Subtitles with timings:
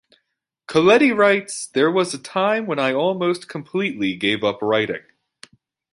[0.67, 5.03] Coletti writes, There was a time when I almost completely gave up writing.